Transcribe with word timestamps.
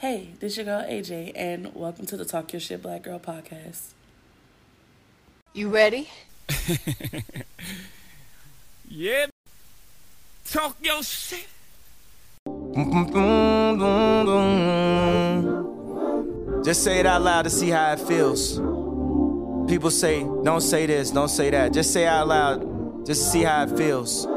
Hey, 0.00 0.28
this 0.38 0.52
is 0.52 0.58
your 0.58 0.66
girl 0.66 0.84
AJ, 0.88 1.32
and 1.34 1.74
welcome 1.74 2.06
to 2.06 2.16
the 2.16 2.24
Talk 2.24 2.52
Your 2.52 2.60
Shit 2.60 2.82
Black 2.82 3.02
Girl 3.02 3.18
podcast. 3.18 3.94
You 5.52 5.70
ready? 5.70 6.08
yeah. 8.88 9.26
Talk 10.44 10.76
your 10.80 11.02
shit. 11.02 11.48
Just 16.64 16.84
say 16.84 17.00
it 17.00 17.06
out 17.06 17.22
loud 17.22 17.42
to 17.42 17.50
see 17.50 17.70
how 17.70 17.94
it 17.94 17.98
feels. 17.98 18.60
People 19.68 19.90
say, 19.90 20.20
don't 20.44 20.60
say 20.60 20.86
this, 20.86 21.10
don't 21.10 21.28
say 21.28 21.50
that. 21.50 21.72
Just 21.72 21.92
say 21.92 22.04
it 22.04 22.06
out 22.06 22.28
loud, 22.28 23.04
just 23.04 23.24
to 23.24 23.30
see 23.30 23.42
how 23.42 23.64
it 23.64 23.76
feels. 23.76 24.28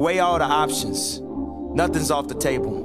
Weigh 0.00 0.20
all 0.20 0.38
the 0.38 0.44
options. 0.44 1.20
Nothing's 1.74 2.10
off 2.10 2.28
the 2.28 2.34
table. 2.34 2.84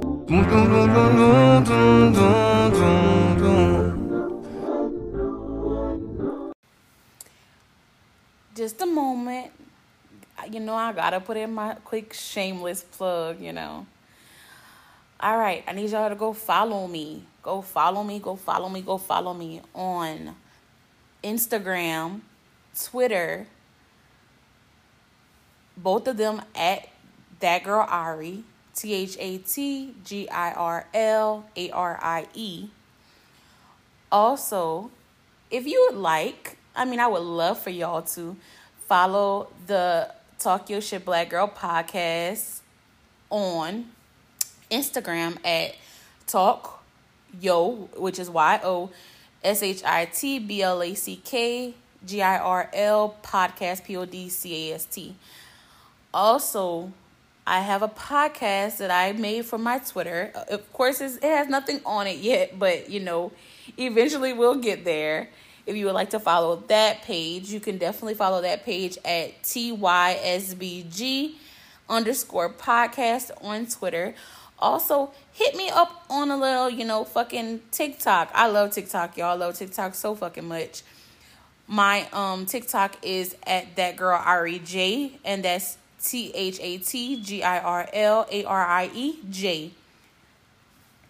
Just 8.54 8.80
a 8.80 8.86
moment. 8.86 9.50
You 10.50 10.60
know, 10.60 10.74
I 10.74 10.92
gotta 10.92 11.20
put 11.20 11.36
in 11.36 11.52
my 11.52 11.74
quick 11.84 12.12
shameless 12.12 12.82
plug, 12.82 13.40
you 13.40 13.52
know. 13.52 13.86
All 15.20 15.38
right, 15.38 15.64
I 15.66 15.72
need 15.72 15.90
y'all 15.90 16.08
to 16.08 16.14
go 16.14 16.32
follow 16.32 16.86
me. 16.86 17.24
Go 17.42 17.62
follow 17.62 18.02
me, 18.02 18.18
go 18.18 18.36
follow 18.36 18.68
me, 18.68 18.80
go 18.80 18.98
follow 18.98 19.34
me 19.34 19.60
on 19.74 20.34
Instagram, 21.22 22.20
Twitter, 22.78 23.46
both 25.76 26.06
of 26.06 26.16
them 26.16 26.42
at 26.54 26.88
that 27.40 27.64
girl 27.64 27.86
Arie, 27.90 28.44
T 28.74 28.92
H 28.92 29.16
A 29.20 29.38
T 29.38 29.94
G 30.04 30.28
I 30.28 30.52
R 30.52 30.86
L 30.92 31.44
A 31.56 31.70
R 31.70 31.98
I 32.02 32.26
E. 32.34 32.68
Also, 34.10 34.90
if 35.50 35.66
you 35.66 35.88
would 35.88 35.98
like, 35.98 36.56
I 36.74 36.84
mean, 36.84 37.00
I 37.00 37.06
would 37.06 37.22
love 37.22 37.58
for 37.58 37.70
y'all 37.70 38.02
to 38.02 38.36
follow 38.88 39.48
the 39.66 40.12
Talk 40.38 40.68
Your 40.68 40.80
Shit 40.80 41.04
Black 41.04 41.30
Girl 41.30 41.48
podcast 41.48 42.60
on 43.30 43.86
Instagram 44.70 45.38
at 45.44 45.74
Talk 46.26 46.82
Yo, 47.40 47.88
which 47.96 48.18
is 48.18 48.30
Y 48.30 48.60
O 48.62 48.90
S 49.42 49.62
H 49.62 49.82
I 49.84 50.06
T 50.06 50.38
B 50.38 50.62
L 50.62 50.82
A 50.82 50.94
C 50.94 51.20
K 51.24 51.74
G 52.04 52.22
I 52.22 52.38
R 52.38 52.70
L 52.72 53.16
podcast 53.22 53.84
P 53.84 53.96
O 53.96 54.04
D 54.04 54.28
C 54.28 54.70
A 54.70 54.74
S 54.74 54.84
T. 54.84 55.14
Also, 56.12 56.92
I 57.46 57.60
have 57.60 57.82
a 57.82 57.88
podcast 57.88 58.78
that 58.78 58.90
I 58.90 59.12
made 59.12 59.44
for 59.44 59.58
my 59.58 59.78
Twitter. 59.78 60.32
Of 60.48 60.72
course, 60.72 61.00
it 61.00 61.22
has 61.22 61.46
nothing 61.48 61.80
on 61.84 62.06
it 62.06 62.18
yet, 62.18 62.58
but 62.58 62.88
you 62.88 63.00
know, 63.00 63.32
eventually 63.76 64.32
we'll 64.32 64.56
get 64.56 64.84
there. 64.84 65.28
If 65.66 65.76
you 65.76 65.86
would 65.86 65.94
like 65.94 66.10
to 66.10 66.20
follow 66.20 66.56
that 66.68 67.02
page, 67.02 67.50
you 67.50 67.60
can 67.60 67.78
definitely 67.78 68.14
follow 68.14 68.42
that 68.42 68.64
page 68.64 68.96
at 69.04 69.42
TYSBG 69.42 71.34
underscore 71.88 72.50
podcast 72.50 73.30
on 73.42 73.66
Twitter. 73.66 74.14
Also, 74.58 75.12
hit 75.32 75.54
me 75.54 75.68
up 75.68 76.04
on 76.08 76.30
a 76.30 76.36
little, 76.36 76.70
you 76.70 76.84
know, 76.84 77.04
fucking 77.04 77.60
TikTok. 77.70 78.30
I 78.34 78.46
love 78.46 78.70
TikTok, 78.72 79.16
y'all. 79.16 79.36
Love 79.36 79.56
TikTok 79.56 79.94
so 79.94 80.14
fucking 80.14 80.46
much. 80.46 80.82
My 81.66 82.06
um 82.12 82.46
TikTok 82.46 82.96
is 83.02 83.36
at 83.46 83.76
that 83.76 83.96
girl 83.96 84.20
Arie 84.24 84.58
J, 84.58 85.12
and 85.24 85.42
that's 85.44 85.78
T 86.02 86.32
H 86.34 86.58
A 86.60 86.78
T 86.78 87.20
G 87.20 87.42
I 87.42 87.58
R 87.60 87.88
L 87.92 88.26
A 88.30 88.44
R 88.44 88.66
I 88.66 88.90
E 88.94 89.18
J. 89.30 89.72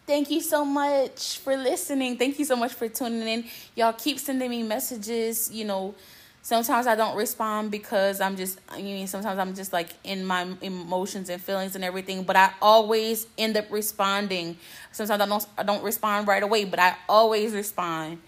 Thank 0.07 0.31
you 0.31 0.43
so 0.43 0.65
much 0.67 1.39
for 1.39 1.57
listening. 1.57 2.19
Thank 2.19 2.39
you 2.39 2.45
so 2.45 2.57
much 2.57 2.75
for 2.75 2.89
tuning 2.89 3.27
in. 3.27 3.45
Y'all 3.75 3.95
keep 3.95 4.19
sending 4.19 4.51
me 4.51 4.63
messages. 4.63 5.51
You 5.51 5.65
know, 5.65 5.95
sometimes 6.43 6.87
I 6.87 6.95
don't 6.95 7.17
respond 7.17 7.71
because 7.71 8.21
I'm 8.21 8.37
just, 8.37 8.61
I 8.69 8.83
mean, 8.83 9.07
sometimes 9.07 9.39
I'm 9.39 9.55
just 9.55 9.73
like 9.73 9.89
in 10.05 10.27
my 10.27 10.47
emotions 10.61 11.31
and 11.31 11.41
feelings 11.41 11.75
and 11.75 11.83
everything. 11.83 12.23
But 12.25 12.37
I 12.37 12.53
always 12.61 13.27
end 13.39 13.57
up 13.57 13.71
responding. 13.71 14.59
Sometimes 14.93 15.23
I 15.23 15.27
don't, 15.27 15.47
I 15.57 15.63
don't 15.63 15.83
respond 15.83 16.29
right 16.29 16.43
away, 16.43 16.67
but 16.67 16.79
I 16.79 16.97
always 17.09 17.53
respond. 17.55 18.19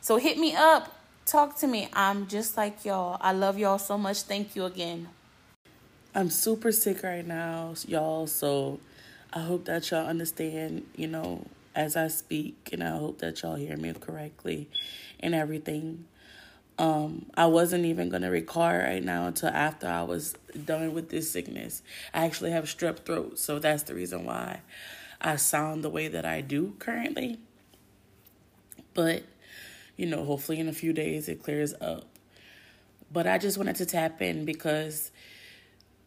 So 0.00 0.18
hit 0.18 0.38
me 0.38 0.54
up. 0.54 0.92
Talk 1.24 1.58
to 1.58 1.66
me. 1.66 1.88
I'm 1.92 2.28
just 2.28 2.56
like 2.56 2.84
y'all. 2.84 3.18
I 3.20 3.32
love 3.32 3.58
y'all 3.58 3.78
so 3.78 3.98
much. 3.98 4.22
Thank 4.22 4.54
you 4.54 4.64
again. 4.64 5.08
I'm 6.16 6.30
super 6.30 6.72
sick 6.72 7.02
right 7.02 7.26
now, 7.26 7.74
y'all. 7.86 8.26
So 8.26 8.80
I 9.34 9.40
hope 9.40 9.66
that 9.66 9.90
y'all 9.90 10.06
understand, 10.06 10.86
you 10.96 11.08
know, 11.08 11.44
as 11.74 11.94
I 11.94 12.08
speak, 12.08 12.70
and 12.72 12.82
I 12.82 12.96
hope 12.96 13.18
that 13.18 13.42
y'all 13.42 13.56
hear 13.56 13.76
me 13.76 13.92
correctly 13.92 14.66
and 15.20 15.34
everything. 15.34 16.06
Um, 16.78 17.26
I 17.34 17.44
wasn't 17.44 17.84
even 17.84 18.08
gonna 18.08 18.30
record 18.30 18.82
right 18.82 19.04
now 19.04 19.26
until 19.26 19.50
after 19.50 19.86
I 19.88 20.04
was 20.04 20.34
done 20.64 20.94
with 20.94 21.10
this 21.10 21.30
sickness. 21.30 21.82
I 22.14 22.24
actually 22.24 22.52
have 22.52 22.64
strep 22.64 23.00
throat, 23.00 23.38
so 23.38 23.58
that's 23.58 23.82
the 23.82 23.94
reason 23.94 24.24
why 24.24 24.62
I 25.20 25.36
sound 25.36 25.84
the 25.84 25.90
way 25.90 26.08
that 26.08 26.24
I 26.24 26.40
do 26.40 26.76
currently. 26.78 27.38
But 28.94 29.24
you 29.98 30.06
know, 30.06 30.24
hopefully 30.24 30.60
in 30.60 30.68
a 30.68 30.72
few 30.72 30.94
days 30.94 31.28
it 31.28 31.42
clears 31.42 31.74
up. 31.78 32.06
But 33.12 33.26
I 33.26 33.36
just 33.36 33.58
wanted 33.58 33.76
to 33.76 33.86
tap 33.86 34.22
in 34.22 34.46
because 34.46 35.10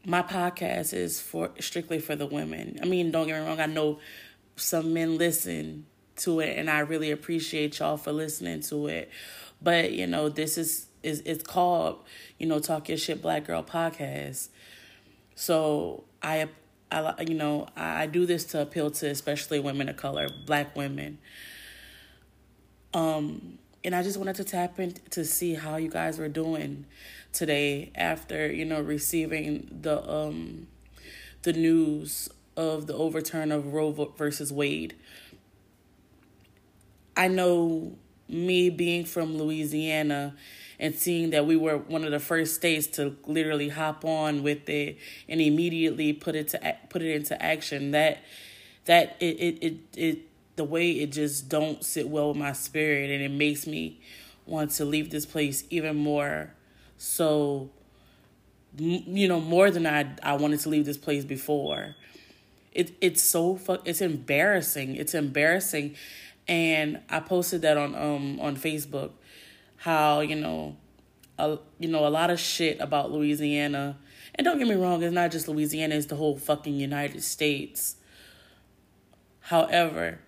my 0.06 0.22
podcast 0.22 0.94
is 0.94 1.20
for 1.20 1.52
strictly 1.60 2.00
for 2.00 2.16
the 2.16 2.26
women. 2.26 2.80
I 2.82 2.86
mean, 2.86 3.12
don't 3.12 3.28
get 3.28 3.40
me 3.40 3.46
wrong, 3.46 3.60
I 3.60 3.66
know 3.66 4.00
some 4.56 4.94
men 4.94 5.18
listen 5.18 5.86
to 6.18 6.40
it 6.40 6.58
and 6.58 6.70
I 6.70 6.80
really 6.80 7.12
appreciate 7.12 7.80
y'all 7.80 7.98
for 7.98 8.12
listening 8.12 8.62
to 8.62 8.88
it. 8.88 9.10
But, 9.62 9.94
you 9.94 10.08
know, 10.08 10.30
this 10.30 10.58
is 10.58 10.88
is 11.02 11.22
it's 11.26 11.44
called, 11.44 12.04
you 12.38 12.46
know, 12.46 12.60
Talk 12.60 12.90
Your 12.90 12.98
Shit 12.98 13.22
Black 13.22 13.46
Girl 13.46 13.64
podcast. 13.64 14.50
So, 15.36 16.04
I 16.22 16.50
I 16.92 17.22
you 17.22 17.36
know, 17.36 17.68
I 17.76 18.08
do 18.08 18.26
this 18.26 18.46
to 18.46 18.62
appeal 18.62 18.92
to 18.92 19.08
especially 19.08 19.60
women 19.60 19.90
of 19.90 19.98
color, 19.98 20.30
black 20.46 20.76
women. 20.76 21.20
Um 22.94 23.60
and 23.84 23.96
I 23.96 24.04
just 24.04 24.18
wanted 24.18 24.36
to 24.36 24.44
tap 24.44 24.80
in 24.80 24.94
to 25.12 25.24
see 25.24 25.54
how 25.54 25.78
you 25.78 25.90
guys 25.90 26.20
were 26.20 26.28
doing 26.28 26.86
today 27.32 27.92
after 27.96 28.52
you 28.52 28.66
know 28.66 28.82
receiving 28.82 29.80
the 29.82 30.08
um 30.10 30.68
the 31.44 31.54
news 31.54 32.30
of 32.58 32.88
the 32.88 32.94
overturn 32.94 33.52
of 33.52 33.74
Roe 33.74 33.92
versus 34.18 34.52
Wade. 34.52 34.96
I 37.16 37.28
know 37.28 37.98
me 38.28 38.70
being 38.70 39.06
from 39.06 39.38
Louisiana 39.38 40.36
and 40.80 40.96
seeing 40.96 41.32
that 41.32 41.46
we 41.46 41.56
were 41.56 41.78
one 41.78 42.04
of 42.04 42.12
the 42.12 42.20
first 42.20 42.56
states 42.56 42.88
to 42.88 43.16
literally 43.26 43.70
hop 43.70 44.06
on 44.06 44.44
with 44.44 44.70
it 44.70 44.98
and 45.28 45.42
immediately 45.42 46.14
put 46.14 46.36
it 46.36 46.50
to 46.50 46.78
put 46.90 47.02
it 47.02 47.16
into 47.16 47.42
action 47.42 47.92
that 47.92 48.20
that 48.86 49.18
it 49.20 49.36
it 49.40 49.64
it, 49.64 49.78
it 49.98 50.20
the 50.56 50.64
way 50.64 50.92
it 50.92 51.12
just 51.12 51.50
don't 51.50 51.84
sit 51.84 52.08
well 52.10 52.30
with 52.30 52.38
my 52.38 52.54
spirit 52.54 53.10
and 53.10 53.22
it 53.22 53.32
makes 53.32 53.66
me 53.66 54.00
want 54.46 54.72
to 54.72 54.86
leave 54.86 55.10
this 55.10 55.26
place 55.26 55.64
even 55.70 55.96
more 55.96 56.54
so 57.00 57.70
you 58.78 59.28
know 59.28 59.40
more 59.40 59.72
than 59.72 59.88
i 59.88 60.06
i 60.22 60.34
wanted 60.34 60.60
to 60.60 60.70
leave 60.70 60.86
this 60.86 60.98
place 60.98 61.24
before. 61.26 61.96
It 62.74 62.92
it's 63.02 63.24
so 63.24 63.56
fuck 63.56 63.88
it's 63.88 64.02
embarrassing. 64.02 64.96
It's 64.96 65.16
embarrassing. 65.16 65.96
And 66.48 67.00
i 67.10 67.20
posted 67.22 67.62
that 67.64 67.78
on 67.78 67.96
um 67.96 68.40
on 68.40 68.58
facebook 68.58 69.12
how 69.78 70.20
you 70.20 70.36
know 70.36 70.76
a, 71.38 71.58
you 71.80 71.88
know 71.88 72.06
a 72.06 72.10
lot 72.10 72.30
of 72.30 72.40
shit 72.40 72.80
about 72.82 73.12
louisiana. 73.12 73.98
And 74.36 74.46
don't 74.46 74.60
get 74.60 74.68
me 74.68 74.76
wrong 74.76 75.02
it's 75.02 75.14
not 75.14 75.32
just 75.32 75.48
louisiana 75.48 75.96
it's 75.96 76.08
the 76.08 76.18
whole 76.18 76.38
fucking 76.38 76.76
united 76.76 77.24
states. 77.24 77.96
However 79.40 80.20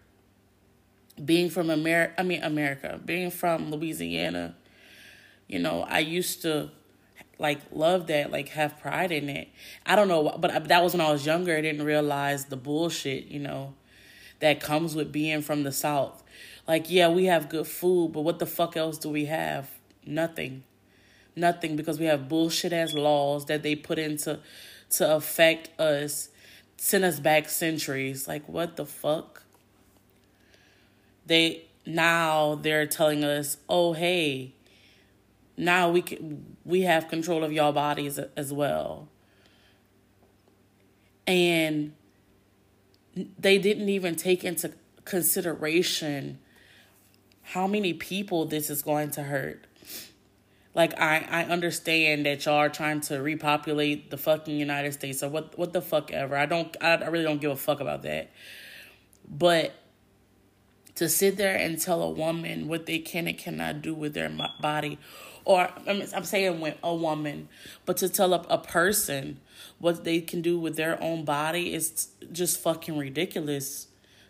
being 1.23 1.49
from 1.49 1.69
America, 1.69 2.13
I 2.17 2.23
mean 2.23 2.41
America, 2.43 2.99
being 3.03 3.29
from 3.29 3.71
Louisiana, 3.71 4.55
you 5.51 5.59
know, 5.59 5.85
I 5.87 5.99
used 5.99 6.41
to 6.43 6.71
like 7.37 7.59
love 7.71 8.07
that, 8.07 8.31
like 8.31 8.49
have 8.49 8.79
pride 8.79 9.11
in 9.11 9.29
it. 9.29 9.49
I 9.85 9.95
don't 9.95 10.07
know, 10.07 10.35
but 10.37 10.67
that 10.67 10.83
was 10.83 10.93
when 10.93 11.01
I 11.01 11.11
was 11.11 11.25
younger. 11.25 11.55
I 11.55 11.61
didn't 11.61 11.85
realize 11.85 12.45
the 12.45 12.57
bullshit, 12.57 13.25
you 13.25 13.39
know, 13.39 13.73
that 14.39 14.59
comes 14.59 14.95
with 14.95 15.11
being 15.11 15.41
from 15.41 15.63
the 15.63 15.71
South. 15.71 16.23
Like, 16.67 16.89
yeah, 16.89 17.09
we 17.09 17.25
have 17.25 17.49
good 17.49 17.67
food, 17.67 18.13
but 18.13 18.21
what 18.21 18.39
the 18.39 18.45
fuck 18.45 18.77
else 18.77 18.97
do 18.97 19.09
we 19.09 19.25
have? 19.25 19.69
Nothing. 20.05 20.63
Nothing 21.35 21.75
because 21.75 21.99
we 21.99 22.05
have 22.05 22.29
bullshit 22.29 22.73
ass 22.73 22.93
laws 22.93 23.45
that 23.45 23.63
they 23.63 23.75
put 23.75 23.97
into 23.99 24.39
to 24.91 25.15
affect 25.15 25.79
us, 25.79 26.29
send 26.77 27.03
us 27.03 27.19
back 27.19 27.49
centuries. 27.49 28.27
Like, 28.27 28.47
what 28.47 28.75
the 28.75 28.85
fuck? 28.85 29.43
they 31.25 31.63
now 31.85 32.55
they're 32.55 32.85
telling 32.85 33.23
us, 33.23 33.57
"Oh, 33.69 33.93
hey, 33.93 34.53
now 35.61 35.91
we 35.91 36.01
can 36.01 36.57
we 36.65 36.81
have 36.81 37.07
control 37.07 37.43
of 37.43 37.51
y'all 37.53 37.71
bodies 37.71 38.19
as 38.35 38.51
well." 38.51 39.07
And 41.27 41.93
they 43.37 43.57
didn't 43.57 43.89
even 43.89 44.15
take 44.15 44.43
into 44.43 44.73
consideration 45.05 46.39
how 47.43 47.67
many 47.67 47.93
people 47.93 48.45
this 48.45 48.69
is 48.69 48.81
going 48.81 49.11
to 49.11 49.23
hurt. 49.23 49.67
Like 50.73 50.99
I, 50.99 51.27
I 51.29 51.43
understand 51.43 52.25
that 52.25 52.45
y'all 52.45 52.55
are 52.55 52.69
trying 52.69 53.01
to 53.01 53.21
repopulate 53.21 54.09
the 54.09 54.17
fucking 54.17 54.57
United 54.57 54.93
States 54.93 55.21
or 55.21 55.29
what 55.29 55.57
what 55.59 55.73
the 55.73 55.81
fuck 55.81 56.11
ever. 56.11 56.35
I 56.35 56.47
don't 56.47 56.75
I, 56.81 56.95
I 56.95 57.07
really 57.07 57.25
don't 57.25 57.41
give 57.41 57.51
a 57.51 57.55
fuck 57.55 57.81
about 57.81 58.03
that. 58.03 58.31
But 59.29 59.75
to 60.95 61.07
sit 61.07 61.37
there 61.37 61.55
and 61.55 61.79
tell 61.79 62.01
a 62.01 62.09
woman 62.09 62.67
what 62.67 62.85
they 62.85 62.99
can 62.99 63.27
and 63.27 63.37
cannot 63.37 63.81
do 63.81 63.93
with 63.93 64.13
their 64.13 64.31
body 64.59 64.97
or 65.45 65.69
I'm, 65.87 66.03
I'm 66.15 66.23
saying 66.23 66.59
when 66.59 66.75
a 66.83 66.93
woman, 66.93 67.49
but 67.85 67.97
to 67.97 68.09
tell 68.09 68.33
a, 68.33 68.45
a 68.49 68.57
person 68.57 69.39
what 69.79 70.03
they 70.03 70.21
can 70.21 70.41
do 70.41 70.59
with 70.59 70.75
their 70.75 71.01
own 71.01 71.25
body 71.25 71.73
is 71.73 72.09
just 72.31 72.59
fucking 72.59 72.97
ridiculous 72.97 73.87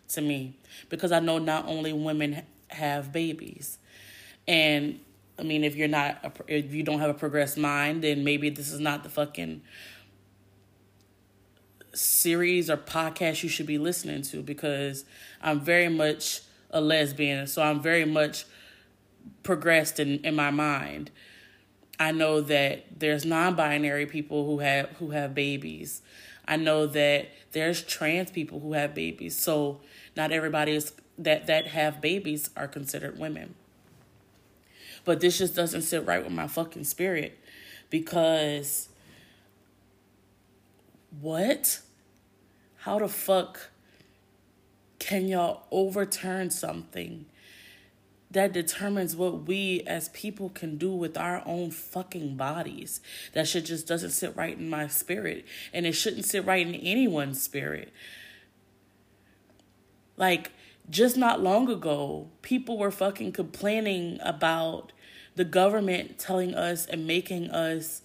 to 0.08 0.20
me 0.20 0.58
because 0.88 1.12
I 1.12 1.20
know 1.20 1.38
not 1.38 1.66
only 1.66 1.92
women 1.92 2.42
have 2.68 3.12
babies. 3.12 3.78
And 4.48 5.00
I 5.38 5.42
mean, 5.42 5.64
if 5.64 5.76
you're 5.76 5.88
not, 5.88 6.18
a, 6.24 6.32
if 6.54 6.72
you 6.72 6.82
don't 6.82 7.00
have 7.00 7.10
a 7.10 7.14
progressed 7.14 7.58
mind, 7.58 8.02
then 8.02 8.24
maybe 8.24 8.50
this 8.50 8.72
is 8.72 8.80
not 8.80 9.02
the 9.02 9.08
fucking 9.08 9.62
series 11.94 12.70
or 12.70 12.76
podcast 12.76 13.42
you 13.42 13.48
should 13.48 13.66
be 13.66 13.78
listening 13.78 14.22
to 14.22 14.42
because 14.42 15.04
I'm 15.42 15.60
very 15.60 15.88
much 15.88 16.40
a 16.70 16.80
lesbian. 16.80 17.46
So 17.46 17.62
I'm 17.62 17.80
very 17.80 18.04
much 18.04 18.46
progressed 19.42 20.00
in, 20.00 20.18
in 20.24 20.34
my 20.34 20.50
mind. 20.50 21.10
I 21.98 22.12
know 22.12 22.40
that 22.40 22.98
there's 22.98 23.24
non-binary 23.24 24.06
people 24.06 24.46
who 24.46 24.58
have 24.58 24.88
who 24.98 25.10
have 25.10 25.34
babies. 25.34 26.02
I 26.46 26.56
know 26.56 26.86
that 26.86 27.28
there's 27.52 27.82
trans 27.82 28.30
people 28.30 28.60
who 28.60 28.72
have 28.72 28.94
babies. 28.94 29.36
So 29.38 29.80
not 30.16 30.32
everybody 30.32 30.72
is 30.72 30.92
that 31.18 31.46
that 31.46 31.68
have 31.68 32.00
babies 32.00 32.50
are 32.56 32.66
considered 32.66 33.18
women. 33.18 33.54
But 35.04 35.20
this 35.20 35.38
just 35.38 35.54
doesn't 35.54 35.82
sit 35.82 36.06
right 36.06 36.22
with 36.22 36.32
my 36.32 36.46
fucking 36.46 36.84
spirit 36.84 37.38
because 37.90 38.88
what? 41.20 41.80
How 42.78 42.98
the 42.98 43.08
fuck 43.08 43.70
can 44.98 45.28
y'all 45.28 45.64
overturn 45.70 46.50
something 46.50 47.26
that 48.32 48.52
determines 48.52 49.14
what 49.14 49.46
we 49.46 49.82
as 49.86 50.08
people 50.10 50.48
can 50.48 50.78
do 50.78 50.90
with 50.90 51.16
our 51.16 51.42
own 51.44 51.70
fucking 51.70 52.36
bodies. 52.36 53.00
That 53.34 53.46
shit 53.46 53.66
just 53.66 53.86
doesn't 53.86 54.10
sit 54.10 54.34
right 54.36 54.58
in 54.58 54.70
my 54.70 54.88
spirit. 54.88 55.44
And 55.72 55.86
it 55.86 55.92
shouldn't 55.92 56.24
sit 56.24 56.46
right 56.46 56.66
in 56.66 56.74
anyone's 56.74 57.42
spirit. 57.42 57.92
Like, 60.16 60.52
just 60.88 61.16
not 61.16 61.42
long 61.42 61.70
ago, 61.70 62.30
people 62.40 62.78
were 62.78 62.90
fucking 62.90 63.32
complaining 63.32 64.18
about 64.22 64.92
the 65.36 65.44
government 65.44 66.18
telling 66.18 66.54
us 66.54 66.86
and 66.86 67.06
making 67.06 67.50
us 67.50 68.02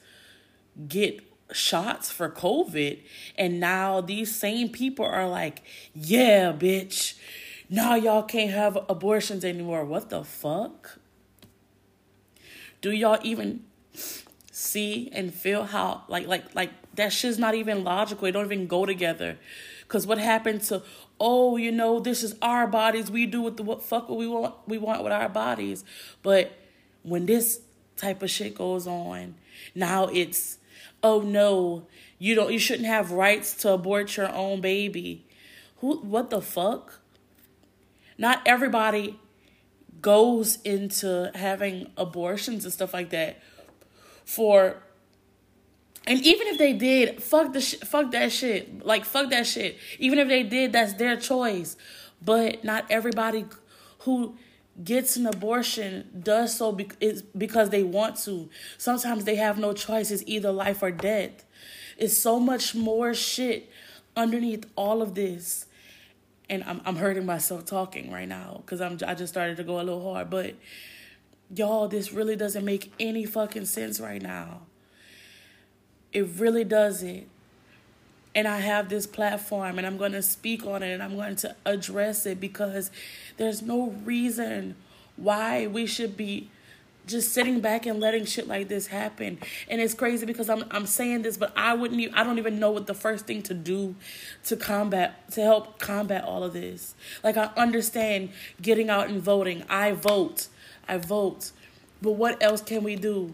get 0.87 1.21
shots 1.53 2.11
for 2.11 2.29
COVID. 2.29 2.99
And 3.37 3.59
now 3.59 4.01
these 4.01 4.35
same 4.35 4.69
people 4.69 5.05
are 5.05 5.27
like, 5.27 5.63
yeah, 5.93 6.51
bitch 6.51 7.15
now 7.69 7.95
y'all 7.95 8.23
can't 8.23 8.51
have 8.51 8.77
abortions 8.89 9.43
anymore. 9.43 9.83
What 9.83 10.09
the 10.09 10.23
fuck? 10.23 10.99
Do 12.81 12.91
y'all 12.91 13.19
even 13.23 13.63
see 14.57 15.07
and 15.13 15.31
feel 15.31 15.65
how 15.65 16.03
like 16.07 16.25
like 16.25 16.55
like 16.55 16.71
that 16.95 17.13
shit's 17.13 17.37
not 17.37 17.53
even 17.53 17.83
logical. 17.83 18.27
It 18.27 18.31
don't 18.31 18.45
even 18.45 18.67
go 18.67 18.85
together. 18.85 19.37
Cause 19.87 20.07
what 20.07 20.17
happened 20.17 20.61
to 20.63 20.81
oh, 21.19 21.57
you 21.57 21.71
know, 21.71 21.99
this 21.99 22.23
is 22.23 22.35
our 22.41 22.67
bodies. 22.67 23.09
We 23.09 23.25
do 23.25 23.41
with 23.41 23.57
the 23.57 23.63
what 23.63 23.83
fuck 23.83 24.09
what 24.09 24.17
we 24.17 24.27
want 24.27 24.55
we 24.67 24.77
want 24.77 25.03
with 25.03 25.13
our 25.13 25.29
bodies. 25.29 25.83
But 26.23 26.53
when 27.03 27.27
this 27.27 27.61
type 27.95 28.23
of 28.23 28.29
shit 28.29 28.55
goes 28.55 28.87
on, 28.87 29.35
now 29.75 30.07
it's 30.07 30.57
oh 31.03 31.21
no, 31.21 31.87
you 32.17 32.33
don't 32.33 32.51
you 32.51 32.59
shouldn't 32.59 32.87
have 32.87 33.11
rights 33.11 33.53
to 33.57 33.71
abort 33.71 34.17
your 34.17 34.33
own 34.33 34.59
baby. 34.61 35.25
Who 35.77 35.97
what 35.99 36.31
the 36.31 36.41
fuck? 36.41 36.99
Not 38.17 38.41
everybody 38.45 39.19
goes 40.01 40.57
into 40.61 41.31
having 41.35 41.91
abortions 41.97 42.63
and 42.63 42.73
stuff 42.73 42.93
like 42.93 43.09
that 43.09 43.41
for 44.25 44.77
and 46.05 46.21
even 46.25 46.47
if 46.47 46.57
they 46.57 46.73
did 46.73 47.21
fuck 47.21 47.51
the 47.53 47.61
sh- 47.61 47.75
fuck 47.83 48.11
that 48.11 48.31
shit. 48.31 48.85
Like 48.85 49.03
fuck 49.03 49.29
that 49.31 49.45
shit. 49.45 49.77
Even 49.99 50.19
if 50.19 50.29
they 50.29 50.43
did 50.43 50.71
that's 50.71 50.93
their 50.93 51.17
choice. 51.17 51.75
But 52.23 52.63
not 52.63 52.85
everybody 52.89 53.45
who 53.99 54.37
gets 54.83 55.17
an 55.17 55.27
abortion 55.27 56.21
does 56.23 56.55
so 56.55 56.71
be- 56.71 56.89
because 57.37 57.69
they 57.69 57.83
want 57.83 58.15
to. 58.19 58.49
Sometimes 58.77 59.25
they 59.25 59.35
have 59.35 59.59
no 59.59 59.73
choice. 59.73 60.09
It's 60.09 60.23
either 60.25 60.51
life 60.51 60.81
or 60.81 60.91
death. 60.91 61.43
It's 61.97 62.17
so 62.17 62.39
much 62.39 62.73
more 62.73 63.13
shit 63.13 63.69
underneath 64.15 64.65
all 64.75 65.01
of 65.01 65.13
this 65.13 65.66
and 66.49 66.63
I'm 66.63 66.81
I'm 66.85 66.95
hurting 66.95 67.25
myself 67.25 67.65
talking 67.65 68.11
right 68.11 68.27
now 68.27 68.61
because 68.65 68.81
I'm 68.81 68.97
I 69.05 69.15
just 69.15 69.33
started 69.33 69.57
to 69.57 69.63
go 69.63 69.77
a 69.77 69.83
little 69.83 70.13
hard, 70.13 70.29
but 70.29 70.55
y'all, 71.53 71.87
this 71.87 72.11
really 72.11 72.35
doesn't 72.35 72.65
make 72.65 72.91
any 72.99 73.25
fucking 73.25 73.65
sense 73.65 73.99
right 73.99 74.21
now. 74.21 74.61
It 76.13 76.27
really 76.37 76.63
doesn't. 76.63 77.27
And 78.35 78.47
I 78.47 78.59
have 78.59 78.89
this 78.89 79.07
platform 79.07 79.77
and 79.77 79.87
I'm 79.87 79.97
going 79.97 80.11
to 80.11 80.21
speak 80.21 80.65
on 80.65 80.83
it 80.83 80.93
and 80.93 81.01
I'm 81.01 81.15
going 81.15 81.35
to 81.37 81.55
address 81.65 82.25
it 82.25 82.39
because 82.39 82.91
there's 83.37 83.61
no 83.61 83.89
reason 84.05 84.75
why 85.15 85.65
we 85.65 85.87
should 85.87 86.15
be 86.15 86.49
just 87.07 87.33
sitting 87.33 87.61
back 87.61 87.85
and 87.85 87.99
letting 87.99 88.25
shit 88.25 88.47
like 88.47 88.67
this 88.67 88.87
happen. 88.87 89.39
And 89.69 89.81
it's 89.81 89.93
crazy 89.93 90.25
because 90.25 90.49
I'm 90.49 90.65
I'm 90.69 90.85
saying 90.85 91.23
this, 91.23 91.37
but 91.37 91.51
I 91.55 91.73
wouldn't 91.73 91.99
even, 91.99 92.13
I 92.13 92.23
don't 92.23 92.37
even 92.37 92.59
know 92.59 92.71
what 92.71 92.85
the 92.85 92.93
first 92.93 93.25
thing 93.25 93.41
to 93.43 93.53
do 93.53 93.95
to 94.45 94.55
combat 94.55 95.31
to 95.31 95.41
help 95.41 95.79
combat 95.79 96.23
all 96.23 96.43
of 96.43 96.53
this. 96.53 96.93
Like 97.23 97.37
I 97.37 97.49
understand 97.57 98.29
getting 98.61 98.89
out 98.89 99.09
and 99.09 99.21
voting. 99.21 99.63
I 99.69 99.93
vote. 99.93 100.47
I 100.87 100.97
vote. 100.97 101.51
But 102.01 102.11
what 102.11 102.41
else 102.43 102.61
can 102.61 102.83
we 102.83 102.95
do? 102.95 103.33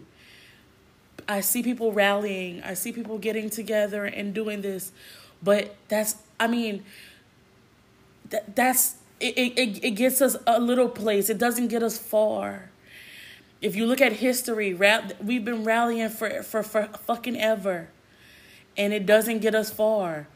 I 1.28 1.40
see 1.40 1.62
people 1.62 1.92
rallying. 1.92 2.62
I 2.62 2.74
see 2.74 2.92
people 2.92 3.18
getting 3.18 3.50
together 3.50 4.04
and 4.04 4.34
doing 4.34 4.62
this. 4.62 4.92
But 5.42 5.76
that's 5.88 6.16
I 6.38 6.46
mean 6.46 6.84
that 8.30 8.56
that's 8.56 8.96
it, 9.20 9.36
it, 9.36 9.84
it 9.84 9.90
gets 9.92 10.20
us 10.20 10.36
a 10.46 10.60
little 10.60 10.88
place. 10.88 11.30
It 11.30 11.38
doesn't 11.38 11.68
get 11.68 11.82
us 11.82 11.98
far. 11.98 12.70
If 13.64 13.76
you 13.76 13.86
look 13.86 14.02
at 14.02 14.12
history, 14.12 14.74
we've 14.74 15.42
been 15.42 15.64
rallying 15.64 16.10
for, 16.10 16.42
for, 16.42 16.62
for 16.62 16.86
fucking 17.06 17.40
ever. 17.40 17.88
And 18.76 18.92
it 18.92 19.06
doesn't 19.06 19.38
get 19.38 19.54
us 19.54 19.70
far. 19.70 20.28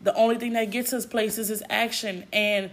The 0.00 0.12
only 0.16 0.36
thing 0.38 0.54
that 0.54 0.72
gets 0.72 0.92
us 0.92 1.06
places 1.06 1.48
is 1.48 1.62
action. 1.70 2.24
And 2.32 2.72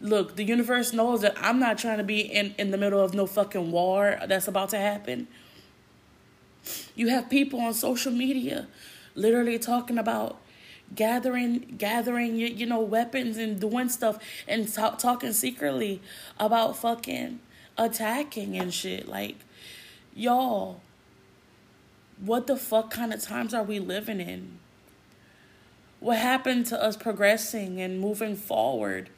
look, 0.00 0.34
the 0.34 0.42
universe 0.42 0.92
knows 0.92 1.20
that 1.20 1.36
I'm 1.40 1.60
not 1.60 1.78
trying 1.78 1.98
to 1.98 2.02
be 2.02 2.18
in, 2.18 2.56
in 2.58 2.72
the 2.72 2.76
middle 2.76 2.98
of 2.98 3.14
no 3.14 3.24
fucking 3.24 3.70
war 3.70 4.18
that's 4.26 4.48
about 4.48 4.70
to 4.70 4.78
happen. 4.78 5.28
You 6.96 7.10
have 7.10 7.30
people 7.30 7.60
on 7.60 7.72
social 7.72 8.10
media 8.10 8.66
literally 9.14 9.60
talking 9.60 9.96
about 9.96 10.40
gathering 10.94 11.74
gathering 11.76 12.36
you 12.36 12.64
know 12.64 12.80
weapons 12.80 13.36
and 13.36 13.60
doing 13.60 13.90
stuff 13.90 14.18
and 14.48 14.66
t- 14.66 14.82
talking 14.96 15.34
secretly 15.34 16.00
about 16.38 16.78
fucking 16.78 17.38
attacking 17.78 18.58
and 18.58 18.74
shit. 18.74 19.08
Like, 19.08 19.36
y'all, 20.14 20.80
what 22.20 22.46
the 22.46 22.56
fuck 22.56 22.90
kind 22.90 23.14
of 23.14 23.22
times 23.22 23.54
are 23.54 23.62
we 23.62 23.78
living 23.78 24.20
in? 24.20 24.58
What 26.00 26.18
happened 26.18 26.66
to 26.66 26.82
us 26.82 26.96
progressing 26.96 27.80
and 27.80 28.00
moving 28.00 28.36
forward? 28.36 29.08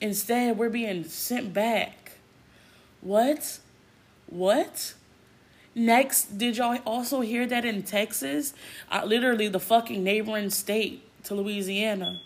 Instead, 0.00 0.56
we're 0.56 0.68
being 0.68 1.04
sent 1.04 1.52
back. 1.52 2.12
What? 3.00 3.58
What? 4.26 4.94
Next, 5.74 6.38
did 6.38 6.56
y'all 6.56 6.78
also 6.84 7.20
hear 7.20 7.46
that 7.46 7.64
in 7.64 7.82
Texas? 7.82 8.54
Uh, 8.90 9.02
literally, 9.04 9.48
the 9.48 9.60
fucking 9.60 10.02
neighboring 10.02 10.50
state 10.50 11.02
to 11.24 11.34
Louisiana 11.34 12.20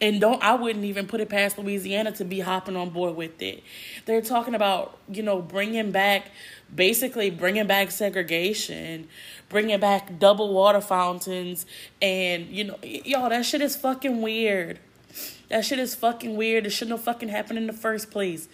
and 0.00 0.20
don't 0.20 0.42
I 0.42 0.54
wouldn't 0.54 0.84
even 0.84 1.06
put 1.06 1.20
it 1.20 1.28
past 1.28 1.58
Louisiana 1.58 2.12
to 2.12 2.24
be 2.24 2.40
hopping 2.40 2.76
on 2.76 2.90
board 2.90 3.16
with 3.16 3.40
it. 3.40 3.62
They're 4.04 4.20
talking 4.20 4.54
about, 4.54 4.98
you 5.08 5.22
know, 5.22 5.40
bringing 5.40 5.90
back 5.90 6.30
basically 6.74 7.30
bringing 7.30 7.66
back 7.66 7.90
segregation, 7.90 9.08
bringing 9.48 9.80
back 9.80 10.18
double 10.18 10.52
water 10.52 10.80
fountains 10.80 11.64
and 12.02 12.46
you 12.46 12.64
know, 12.64 12.78
y'all 12.82 13.30
that 13.30 13.46
shit 13.46 13.62
is 13.62 13.76
fucking 13.76 14.20
weird. 14.20 14.78
That 15.48 15.64
shit 15.64 15.78
is 15.78 15.94
fucking 15.94 16.36
weird. 16.36 16.66
It 16.66 16.70
shouldn't 16.70 16.98
have 16.98 17.04
fucking 17.04 17.28
happened 17.28 17.58
in 17.58 17.66
the 17.66 17.72
first 17.72 18.10
place. 18.10 18.48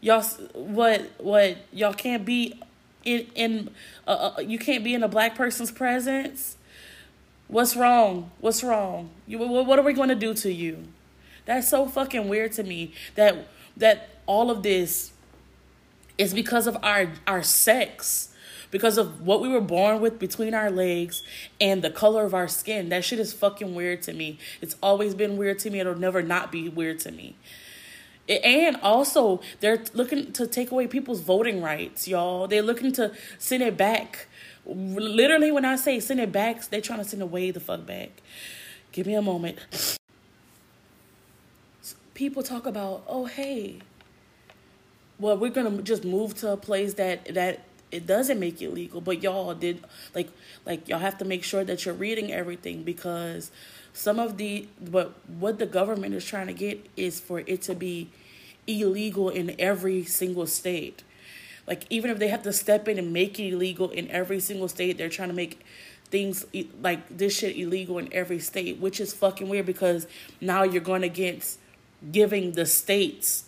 Y'all 0.00 0.22
what 0.54 1.12
what 1.18 1.56
y'all 1.72 1.94
can't 1.94 2.26
be 2.26 2.60
in 3.04 3.26
in 3.34 3.70
uh, 4.06 4.32
uh, 4.36 4.40
you 4.40 4.58
can't 4.58 4.84
be 4.84 4.92
in 4.92 5.02
a 5.02 5.08
black 5.08 5.34
person's 5.34 5.70
presence 5.70 6.56
What's 7.54 7.76
wrong? 7.76 8.32
What's 8.40 8.64
wrong? 8.64 9.10
You, 9.28 9.38
what 9.38 9.78
are 9.78 9.82
we 9.82 9.92
going 9.92 10.08
to 10.08 10.16
do 10.16 10.34
to 10.34 10.52
you? 10.52 10.88
That's 11.44 11.68
so 11.68 11.86
fucking 11.86 12.28
weird 12.28 12.50
to 12.54 12.64
me 12.64 12.94
that 13.14 13.46
that 13.76 14.08
all 14.26 14.50
of 14.50 14.64
this 14.64 15.12
is 16.18 16.34
because 16.34 16.66
of 16.66 16.76
our 16.82 17.12
our 17.28 17.44
sex 17.44 18.34
because 18.72 18.98
of 18.98 19.20
what 19.20 19.40
we 19.40 19.48
were 19.48 19.60
born 19.60 20.00
with 20.00 20.18
between 20.18 20.52
our 20.52 20.68
legs 20.68 21.22
and 21.60 21.80
the 21.80 21.90
color 21.90 22.24
of 22.24 22.34
our 22.34 22.48
skin. 22.48 22.88
That 22.88 23.04
shit 23.04 23.20
is 23.20 23.32
fucking 23.32 23.72
weird 23.76 24.02
to 24.02 24.12
me. 24.12 24.40
It's 24.60 24.74
always 24.82 25.14
been 25.14 25.36
weird 25.36 25.60
to 25.60 25.70
me. 25.70 25.78
It'll 25.78 25.94
never 25.94 26.24
not 26.24 26.50
be 26.50 26.68
weird 26.68 26.98
to 27.00 27.12
me. 27.12 27.36
And 28.28 28.78
also, 28.78 29.40
they're 29.60 29.84
looking 29.92 30.32
to 30.32 30.48
take 30.48 30.72
away 30.72 30.88
people's 30.88 31.20
voting 31.20 31.62
rights, 31.62 32.08
y'all. 32.08 32.48
They're 32.48 32.62
looking 32.62 32.90
to 32.94 33.12
send 33.38 33.62
it 33.62 33.76
back. 33.76 34.26
Literally, 34.66 35.52
when 35.52 35.64
I 35.64 35.76
say 35.76 36.00
send 36.00 36.20
it 36.20 36.32
back, 36.32 36.64
they're 36.68 36.80
trying 36.80 37.00
to 37.00 37.04
send 37.04 37.22
away 37.22 37.50
the 37.50 37.60
fuck 37.60 37.84
back. 37.86 38.10
Give 38.92 39.06
me 39.06 39.14
a 39.14 39.22
moment. 39.22 39.58
People 42.14 42.42
talk 42.42 42.64
about, 42.64 43.02
oh, 43.08 43.26
hey, 43.26 43.80
well, 45.18 45.36
we're 45.36 45.50
gonna 45.50 45.82
just 45.82 46.04
move 46.04 46.34
to 46.36 46.52
a 46.52 46.56
place 46.56 46.94
that 46.94 47.34
that 47.34 47.60
it 47.94 48.06
doesn't 48.08 48.40
make 48.40 48.60
it 48.60 48.74
legal 48.74 49.00
but 49.00 49.22
y'all 49.22 49.54
did 49.54 49.82
like 50.16 50.28
like 50.66 50.88
y'all 50.88 50.98
have 50.98 51.16
to 51.16 51.24
make 51.24 51.44
sure 51.44 51.62
that 51.62 51.84
you're 51.84 51.94
reading 51.94 52.32
everything 52.32 52.82
because 52.82 53.52
some 53.92 54.18
of 54.18 54.36
the 54.36 54.66
what 54.90 55.12
what 55.38 55.60
the 55.60 55.66
government 55.66 56.12
is 56.12 56.24
trying 56.24 56.48
to 56.48 56.52
get 56.52 56.84
is 56.96 57.20
for 57.20 57.44
it 57.46 57.62
to 57.62 57.74
be 57.74 58.10
illegal 58.66 59.28
in 59.30 59.54
every 59.60 60.04
single 60.04 60.46
state 60.46 61.04
like 61.66 61.84
even 61.90 62.10
if 62.10 62.18
they 62.18 62.28
have 62.28 62.42
to 62.42 62.52
step 62.52 62.88
in 62.88 62.98
and 62.98 63.12
make 63.12 63.38
it 63.38 63.52
illegal 63.52 63.90
in 63.90 64.10
every 64.10 64.40
single 64.40 64.68
state 64.68 64.98
they're 64.98 65.08
trying 65.08 65.28
to 65.28 65.34
make 65.34 65.64
things 66.06 66.46
like 66.80 67.16
this 67.16 67.38
shit 67.38 67.56
illegal 67.56 67.98
in 67.98 68.12
every 68.12 68.38
state 68.38 68.78
which 68.78 69.00
is 69.00 69.12
fucking 69.12 69.48
weird 69.48 69.66
because 69.66 70.06
now 70.40 70.62
you're 70.62 70.82
going 70.82 71.02
against 71.02 71.58
giving 72.12 72.52
the 72.52 72.66
states 72.66 73.44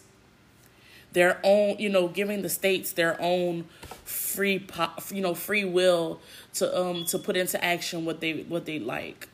their 1.16 1.40
own, 1.42 1.78
you 1.78 1.88
know, 1.88 2.08
giving 2.08 2.42
the 2.42 2.48
states 2.50 2.92
their 2.92 3.18
own 3.22 3.64
free, 4.04 4.58
pop, 4.58 5.02
you 5.10 5.22
know, 5.22 5.34
free 5.34 5.64
will 5.64 6.20
to 6.52 6.78
um 6.78 7.06
to 7.06 7.18
put 7.18 7.38
into 7.38 7.62
action 7.64 8.04
what 8.04 8.20
they 8.20 8.42
what 8.42 8.66
they 8.66 8.78
like. 8.78 9.26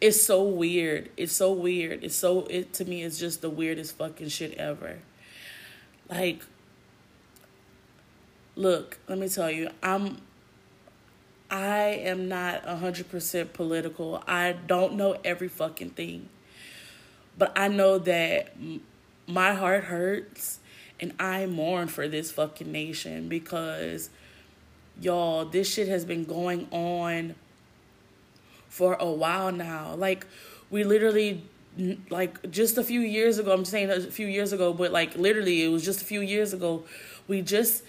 It's 0.00 0.22
so 0.22 0.44
weird. 0.44 1.10
It's 1.16 1.32
so 1.32 1.52
weird. 1.52 2.04
It's 2.04 2.14
so 2.14 2.46
it 2.46 2.72
to 2.74 2.84
me. 2.84 3.02
It's 3.02 3.18
just 3.18 3.42
the 3.42 3.50
weirdest 3.50 3.96
fucking 3.96 4.28
shit 4.28 4.54
ever. 4.54 4.98
Like, 6.08 6.42
look, 8.56 8.98
let 9.08 9.18
me 9.18 9.28
tell 9.28 9.50
you, 9.50 9.70
I'm 9.82 10.18
I 11.52 12.00
am 12.02 12.28
not 12.28 12.64
100% 12.64 13.52
political. 13.52 14.24
I 14.26 14.52
don't 14.52 14.94
know 14.94 15.18
every 15.22 15.48
fucking 15.48 15.90
thing. 15.90 16.30
But 17.36 17.52
I 17.54 17.68
know 17.68 17.98
that 17.98 18.56
my 19.26 19.52
heart 19.52 19.84
hurts 19.84 20.60
and 20.98 21.12
I 21.20 21.44
mourn 21.44 21.88
for 21.88 22.08
this 22.08 22.30
fucking 22.30 22.72
nation 22.72 23.28
because, 23.28 24.08
y'all, 24.98 25.44
this 25.44 25.70
shit 25.70 25.88
has 25.88 26.06
been 26.06 26.24
going 26.24 26.68
on 26.70 27.34
for 28.68 28.94
a 28.94 29.10
while 29.10 29.52
now. 29.52 29.94
Like, 29.94 30.26
we 30.70 30.84
literally, 30.84 31.42
like, 32.08 32.50
just 32.50 32.78
a 32.78 32.84
few 32.84 33.00
years 33.00 33.38
ago, 33.38 33.52
I'm 33.52 33.66
saying 33.66 33.90
a 33.90 34.00
few 34.00 34.26
years 34.26 34.54
ago, 34.54 34.72
but 34.72 34.90
like, 34.90 35.16
literally, 35.16 35.64
it 35.64 35.68
was 35.68 35.84
just 35.84 36.00
a 36.00 36.04
few 36.06 36.22
years 36.22 36.54
ago, 36.54 36.84
we 37.28 37.42
just, 37.42 37.82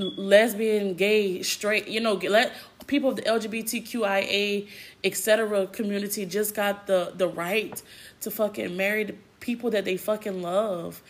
lesbian, 0.00 0.94
gay, 0.94 1.42
straight, 1.42 1.88
you 1.88 2.00
know, 2.00 2.14
let 2.14 2.52
people 2.86 3.10
of 3.10 3.16
the 3.16 3.22
LGBTQIA, 3.22 4.68
etc. 5.04 5.66
community 5.68 6.26
just 6.26 6.54
got 6.54 6.86
the 6.86 7.12
the 7.14 7.28
right 7.28 7.80
to 8.20 8.30
fucking 8.30 8.76
marry 8.76 9.04
the 9.04 9.14
people 9.40 9.70
that 9.70 9.84
they 9.84 9.96
fucking 9.96 10.42
love. 10.42 11.02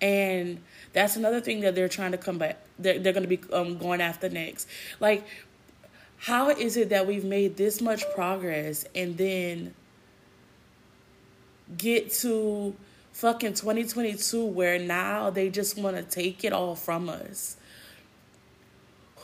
And 0.00 0.60
that's 0.92 1.16
another 1.16 1.40
thing 1.40 1.60
that 1.60 1.74
they're 1.74 1.88
trying 1.88 2.12
to 2.12 2.18
come 2.18 2.38
back. 2.38 2.58
They're, 2.78 2.98
they're 2.98 3.12
going 3.12 3.28
to 3.28 3.36
be 3.36 3.40
um, 3.52 3.78
going 3.78 4.00
after 4.00 4.28
next. 4.28 4.68
Like, 5.00 5.26
how 6.18 6.50
is 6.50 6.76
it 6.76 6.90
that 6.90 7.06
we've 7.06 7.24
made 7.24 7.56
this 7.56 7.80
much 7.80 8.04
progress 8.14 8.84
and 8.94 9.16
then 9.16 9.74
get 11.76 12.10
to 12.12 12.74
fucking 13.12 13.54
2022 13.54 14.44
where 14.44 14.78
now 14.78 15.30
they 15.30 15.48
just 15.48 15.78
want 15.78 15.96
to 15.96 16.02
take 16.02 16.44
it 16.44 16.52
all 16.52 16.74
from 16.74 17.08
us? 17.08 17.56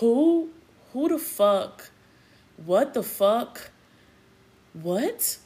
Who, 0.03 0.51
who 0.93 1.09
the 1.09 1.17
fuck, 1.17 1.91
what 2.57 2.93
the 2.93 3.05
fuck, 3.05 3.71
what? 4.73 5.39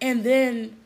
And 0.00 0.22
then 0.22 0.76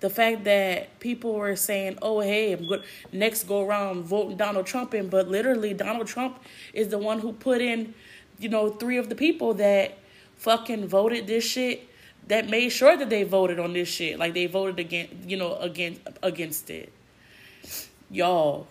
the 0.00 0.08
fact 0.08 0.44
that 0.44 0.98
people 0.98 1.34
were 1.34 1.56
saying, 1.56 1.98
"Oh, 2.00 2.20
hey, 2.20 2.54
I'm 2.54 2.66
good." 2.66 2.84
Next 3.12 3.44
go 3.44 3.66
around 3.66 4.04
voting 4.04 4.38
Donald 4.38 4.64
Trump 4.64 4.94
in, 4.94 5.10
but 5.10 5.28
literally 5.28 5.74
Donald 5.74 6.06
Trump 6.06 6.42
is 6.72 6.88
the 6.88 6.96
one 6.96 7.18
who 7.18 7.34
put 7.34 7.60
in, 7.60 7.92
you 8.38 8.48
know, 8.48 8.70
three 8.70 8.96
of 8.96 9.10
the 9.10 9.14
people 9.14 9.52
that 9.60 9.98
fucking 10.36 10.88
voted 10.88 11.26
this 11.26 11.44
shit. 11.44 11.86
That 12.28 12.48
made 12.48 12.70
sure 12.70 12.96
that 12.96 13.10
they 13.10 13.24
voted 13.24 13.60
on 13.60 13.74
this 13.74 13.88
shit, 13.88 14.18
like 14.18 14.32
they 14.32 14.46
voted 14.46 14.80
against, 14.80 15.28
you 15.28 15.36
know, 15.36 15.56
against 15.56 16.00
against 16.22 16.70
it. 16.70 16.90
Y'all, 18.10 18.68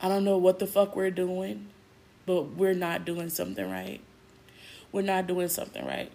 I 0.00 0.08
don't 0.08 0.24
know 0.24 0.38
what 0.38 0.58
the 0.58 0.66
fuck 0.66 0.94
we're 0.94 1.10
doing, 1.10 1.68
but 2.26 2.54
we're 2.56 2.74
not 2.74 3.04
doing 3.04 3.30
something 3.30 3.68
right. 3.68 4.00
We're 4.92 5.02
not 5.02 5.26
doing 5.26 5.48
something 5.48 5.84
right 5.84 6.10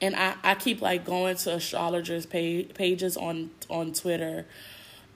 and 0.00 0.14
I, 0.16 0.34
I 0.42 0.54
keep 0.54 0.82
like 0.82 1.04
going 1.04 1.36
to 1.36 1.54
astrologers 1.54 2.26
page, 2.26 2.74
pages 2.74 3.16
on 3.16 3.50
on 3.70 3.92
Twitter 3.92 4.46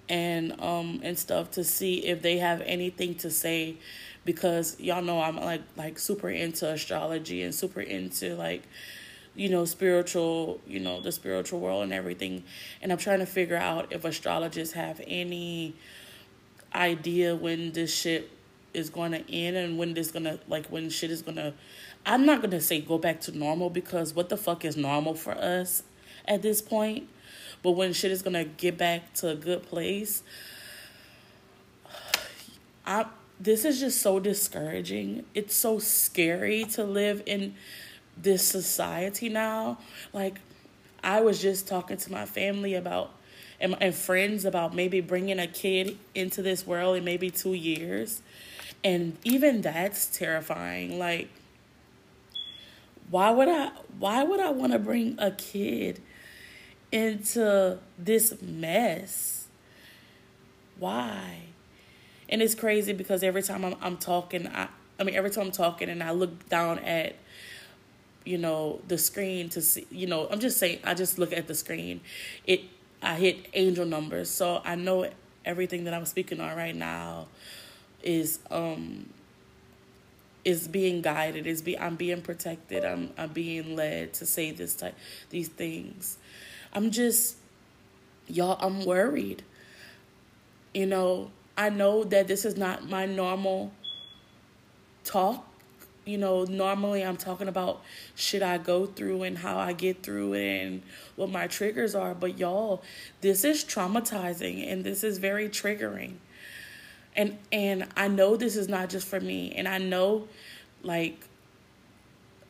and 0.08 0.58
um 0.60 1.00
and 1.02 1.18
stuff 1.18 1.50
to 1.52 1.64
see 1.64 2.06
if 2.06 2.22
they 2.22 2.38
have 2.38 2.62
anything 2.62 3.14
to 3.16 3.30
say 3.30 3.76
because 4.24 4.78
y'all 4.80 5.02
know 5.02 5.20
I'm 5.20 5.36
like 5.36 5.62
like 5.76 5.98
super 5.98 6.30
into 6.30 6.70
astrology 6.70 7.42
and 7.42 7.54
super 7.54 7.80
into 7.80 8.34
like 8.36 8.62
you 9.34 9.48
know 9.48 9.64
spiritual 9.64 10.60
you 10.66 10.80
know 10.80 11.00
the 11.00 11.12
spiritual 11.12 11.60
world 11.60 11.82
and 11.82 11.92
everything 11.92 12.44
and 12.80 12.90
I'm 12.90 12.98
trying 12.98 13.18
to 13.18 13.26
figure 13.26 13.56
out 13.56 13.92
if 13.92 14.04
astrologists 14.04 14.74
have 14.74 15.00
any 15.06 15.74
idea 16.74 17.34
when 17.34 17.72
this 17.72 17.94
shit 17.94 18.30
is 18.74 18.90
going 18.90 19.12
to 19.12 19.30
end 19.30 19.56
and 19.56 19.78
when 19.78 19.94
this 19.94 20.10
going 20.10 20.24
to 20.24 20.38
like 20.48 20.66
when 20.66 20.90
shit 20.90 21.10
is 21.10 21.22
going 21.22 21.36
to 21.36 21.54
I'm 22.06 22.24
not 22.24 22.40
going 22.40 22.50
to 22.52 22.60
say 22.60 22.80
go 22.80 22.98
back 22.98 23.20
to 23.22 23.36
normal 23.36 23.70
because 23.70 24.14
what 24.14 24.28
the 24.28 24.36
fuck 24.36 24.64
is 24.64 24.76
normal 24.76 25.14
for 25.14 25.32
us 25.32 25.82
at 26.26 26.42
this 26.42 26.62
point? 26.62 27.08
But 27.62 27.72
when 27.72 27.92
shit 27.92 28.12
is 28.12 28.22
going 28.22 28.34
to 28.34 28.44
get 28.44 28.78
back 28.78 29.14
to 29.14 29.30
a 29.30 29.34
good 29.34 29.64
place, 29.64 30.22
I 32.86 33.06
this 33.40 33.64
is 33.64 33.78
just 33.80 34.00
so 34.00 34.18
discouraging. 34.18 35.24
It's 35.34 35.54
so 35.54 35.78
scary 35.78 36.64
to 36.72 36.84
live 36.84 37.22
in 37.24 37.54
this 38.16 38.42
society 38.42 39.28
now. 39.28 39.78
Like 40.12 40.40
I 41.02 41.20
was 41.20 41.40
just 41.40 41.68
talking 41.68 41.96
to 41.96 42.12
my 42.12 42.26
family 42.26 42.74
about 42.74 43.12
and, 43.60 43.76
and 43.80 43.94
friends 43.94 44.44
about 44.44 44.74
maybe 44.74 45.00
bringing 45.00 45.38
a 45.38 45.46
kid 45.46 45.98
into 46.14 46.42
this 46.42 46.66
world 46.66 46.96
in 46.96 47.04
maybe 47.04 47.30
2 47.30 47.54
years. 47.54 48.22
And 48.84 49.16
even 49.24 49.62
that's 49.62 50.06
terrifying. 50.06 50.98
Like 50.98 51.28
why 53.10 53.30
would 53.30 53.48
I 53.48 53.70
why 53.98 54.22
would 54.22 54.40
I 54.40 54.50
want 54.50 54.72
to 54.72 54.78
bring 54.78 55.16
a 55.18 55.30
kid 55.30 56.00
into 56.92 57.78
this 57.98 58.40
mess? 58.42 59.46
Why? 60.78 61.40
And 62.28 62.42
it's 62.42 62.54
crazy 62.54 62.92
because 62.92 63.22
every 63.22 63.42
time 63.42 63.64
I'm 63.64 63.76
I'm 63.80 63.96
talking, 63.96 64.46
I 64.48 64.68
I 64.98 65.04
mean 65.04 65.14
every 65.14 65.30
time 65.30 65.46
I'm 65.46 65.52
talking 65.52 65.88
and 65.88 66.02
I 66.02 66.10
look 66.10 66.48
down 66.48 66.78
at 66.80 67.16
you 68.24 68.36
know 68.36 68.80
the 68.88 68.98
screen 68.98 69.48
to 69.50 69.62
see 69.62 69.86
you 69.90 70.06
know 70.06 70.28
I'm 70.30 70.40
just 70.40 70.58
saying 70.58 70.80
I 70.84 70.94
just 70.94 71.18
look 71.18 71.32
at 71.32 71.46
the 71.46 71.54
screen 71.54 72.02
it 72.46 72.60
I 73.02 73.16
hit 73.16 73.46
angel 73.54 73.86
numbers. 73.86 74.30
So 74.30 74.60
I 74.64 74.74
know 74.74 75.08
everything 75.44 75.84
that 75.84 75.94
I'm 75.94 76.06
speaking 76.06 76.40
on 76.40 76.56
right 76.56 76.74
now 76.74 77.28
is 78.02 78.38
um 78.50 79.08
is 80.44 80.68
being 80.68 81.02
guided. 81.02 81.46
Is 81.46 81.62
be 81.62 81.78
i'm 81.78 81.96
being 81.96 82.22
protected. 82.22 82.84
I'm 82.84 83.10
i'm 83.18 83.30
being 83.30 83.76
led 83.76 84.14
to 84.14 84.26
say 84.26 84.50
this 84.50 84.74
type 84.74 84.94
these 85.30 85.48
things. 85.48 86.18
I'm 86.72 86.90
just 86.90 87.36
y'all 88.26 88.58
i'm 88.60 88.84
worried. 88.84 89.42
You 90.74 90.86
know 90.86 91.30
i 91.56 91.70
know 91.70 92.04
that 92.04 92.28
this 92.28 92.44
is 92.44 92.56
not 92.56 92.88
my 92.88 93.04
normal 93.06 93.72
talk 95.04 95.47
you 96.08 96.18
know 96.18 96.44
normally 96.44 97.04
i'm 97.04 97.16
talking 97.16 97.48
about 97.48 97.82
shit 98.14 98.42
i 98.42 98.56
go 98.58 98.86
through 98.86 99.22
and 99.22 99.38
how 99.38 99.58
i 99.58 99.72
get 99.72 100.02
through 100.02 100.32
it 100.32 100.64
and 100.64 100.82
what 101.16 101.30
my 101.30 101.46
triggers 101.46 101.94
are 101.94 102.14
but 102.14 102.38
y'all 102.38 102.82
this 103.20 103.44
is 103.44 103.64
traumatizing 103.64 104.70
and 104.70 104.84
this 104.84 105.04
is 105.04 105.18
very 105.18 105.48
triggering 105.48 106.14
and 107.18 107.36
and 107.50 107.88
I 107.96 108.08
know 108.08 108.36
this 108.36 108.56
is 108.56 108.68
not 108.68 108.88
just 108.88 109.06
for 109.06 109.20
me 109.20 109.52
and 109.54 109.66
I 109.68 109.78
know 109.78 110.28
like 110.82 111.20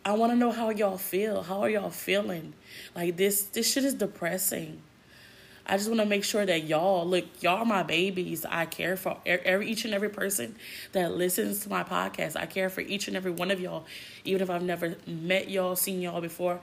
I 0.04 0.12
want 0.12 0.32
to 0.32 0.36
know 0.36 0.50
how 0.50 0.70
y'all 0.70 0.96
feel. 0.96 1.42
How 1.42 1.60
are 1.60 1.68
y'all 1.68 1.90
feeling? 1.90 2.54
Like 2.94 3.16
this 3.16 3.42
this 3.42 3.72
shit 3.72 3.84
is 3.84 3.94
depressing. 3.94 4.82
I 5.68 5.76
just 5.76 5.88
want 5.88 6.00
to 6.00 6.06
make 6.06 6.24
sure 6.24 6.46
that 6.46 6.64
y'all 6.64 7.06
look, 7.06 7.26
y'all 7.42 7.64
my 7.66 7.82
babies. 7.82 8.46
I 8.48 8.64
care 8.64 8.96
for 8.96 9.18
every 9.26 9.68
each 9.70 9.84
and 9.84 9.92
every 9.92 10.08
person 10.08 10.56
that 10.92 11.14
listens 11.14 11.60
to 11.60 11.68
my 11.68 11.84
podcast. 11.84 12.36
I 12.36 12.46
care 12.46 12.70
for 12.70 12.80
each 12.80 13.06
and 13.06 13.16
every 13.16 13.30
one 13.30 13.50
of 13.50 13.60
y'all, 13.60 13.84
even 14.24 14.40
if 14.40 14.48
I've 14.48 14.62
never 14.62 14.96
met 15.06 15.50
y'all, 15.50 15.76
seen 15.76 16.00
y'all 16.00 16.22
before. 16.22 16.60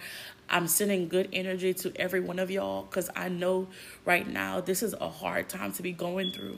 I'm 0.49 0.67
sending 0.67 1.07
good 1.07 1.29
energy 1.33 1.73
to 1.75 1.91
every 1.95 2.19
one 2.19 2.39
of 2.39 2.49
y'all 2.49 2.83
because 2.83 3.09
I 3.15 3.29
know 3.29 3.67
right 4.05 4.27
now 4.27 4.59
this 4.61 4.81
is 4.81 4.93
a 4.93 5.09
hard 5.09 5.49
time 5.49 5.71
to 5.73 5.83
be 5.83 5.91
going 5.91 6.31
through, 6.31 6.57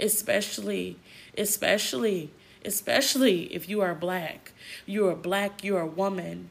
especially, 0.00 0.98
especially, 1.38 2.30
especially 2.64 3.54
if 3.54 3.68
you 3.68 3.80
are 3.80 3.94
black. 3.94 4.52
You 4.86 5.06
are 5.08 5.14
black. 5.14 5.62
You 5.62 5.76
are 5.76 5.82
a 5.82 5.86
woman. 5.86 6.50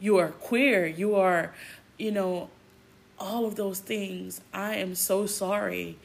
You 0.00 0.16
are 0.18 0.28
queer. 0.28 0.86
You 0.86 1.16
are, 1.16 1.54
you 1.98 2.10
know, 2.12 2.50
all 3.18 3.46
of 3.46 3.56
those 3.56 3.80
things. 3.80 4.40
I 4.52 4.76
am 4.76 4.94
so 4.94 5.26
sorry. 5.26 5.98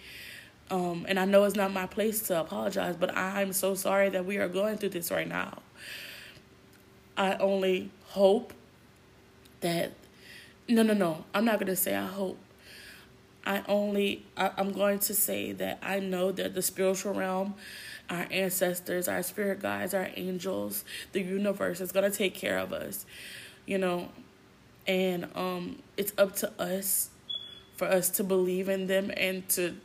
Um, 0.72 1.06
and 1.10 1.20
I 1.20 1.25
know 1.25 1.44
it's 1.46 1.56
not 1.56 1.74
my 1.74 1.88
place 1.88 2.22
to 2.24 2.39
apologize, 2.39 2.96
but 2.96 3.16
I'm 3.16 3.54
so 3.54 3.74
sorry 3.74 4.10
that 4.10 4.25
we 4.25 4.38
are 4.38 4.48
going 4.48 4.78
through 4.78 4.89
this 4.89 5.10
right 5.10 5.28
now. 5.28 5.60
I 7.18 7.36
only 7.36 7.89
hope 8.10 8.54
that, 9.62 9.92
no, 10.68 10.84
no, 10.84 10.94
no, 10.94 11.25
I'm 11.34 11.44
not 11.44 11.56
going 11.56 11.68
to 11.68 11.75
say 11.75 11.96
I 11.96 12.06
hope. 12.06 12.38
I 13.46 13.63
only, 13.68 14.25
I, 14.38 14.51
I'm 14.58 14.72
going 14.72 15.00
to 15.00 15.16
say 15.16 15.51
that 15.54 15.80
I 15.82 16.00
know 16.00 16.32
that 16.32 16.54
the 16.54 16.62
spiritual 16.62 17.13
realm, 17.13 17.56
our 18.10 18.28
ancestors, 18.30 19.08
our 19.08 19.24
spirit 19.24 19.62
guides, 19.62 19.94
our 19.94 20.10
angels, 20.16 20.86
the 21.13 21.22
universe 21.22 21.82
is 21.82 21.92
going 21.92 22.10
to 22.10 22.16
take 22.16 22.36
care 22.36 22.60
of 22.60 22.74
us. 22.74 23.06
You 23.66 23.80
know, 23.80 24.10
and 24.89 25.29
um, 25.36 25.77
it's 25.98 26.13
up 26.17 26.36
to 26.38 26.51
us 26.60 27.12
for 27.77 27.88
us 27.88 28.10
to 28.10 28.24
believe 28.24 28.67
in 28.67 28.88
them 28.88 29.12
and 29.15 29.48
to 29.50 29.75